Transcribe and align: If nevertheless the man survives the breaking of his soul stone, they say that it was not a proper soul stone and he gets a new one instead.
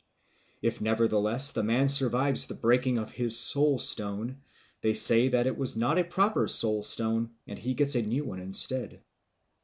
If 0.63 0.81
nevertheless 0.81 1.51
the 1.51 1.61
man 1.61 1.87
survives 1.87 2.47
the 2.47 2.55
breaking 2.55 2.97
of 2.97 3.11
his 3.11 3.37
soul 3.37 3.77
stone, 3.77 4.41
they 4.81 4.95
say 4.95 5.27
that 5.27 5.45
it 5.45 5.59
was 5.59 5.77
not 5.77 5.99
a 5.99 6.03
proper 6.03 6.47
soul 6.47 6.81
stone 6.81 7.35
and 7.45 7.59
he 7.59 7.75
gets 7.75 7.93
a 7.93 8.01
new 8.01 8.25
one 8.25 8.39
instead. 8.39 9.03